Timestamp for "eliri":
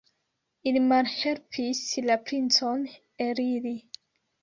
3.31-3.79